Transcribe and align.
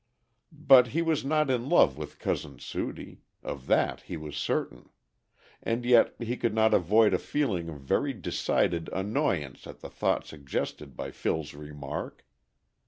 But 0.51 0.87
he 0.97 1.03
was 1.03 1.23
not 1.23 1.51
in 1.51 1.69
love 1.69 1.95
with 1.95 2.17
Cousin 2.17 2.57
Sudie. 2.57 3.21
Of 3.43 3.67
that 3.67 4.01
he 4.01 4.17
was 4.17 4.35
certain. 4.35 4.89
And 5.61 5.85
yet 5.85 6.15
he 6.17 6.37
could 6.37 6.55
not 6.55 6.73
avoid 6.73 7.13
a 7.13 7.19
feeling 7.19 7.69
of 7.69 7.81
very 7.81 8.13
decided 8.13 8.89
annoyance 8.93 9.67
at 9.67 9.81
the 9.81 9.91
thought 9.91 10.25
suggested 10.25 10.97
by 10.97 11.11
Phil's 11.11 11.53
remark. 11.53 12.25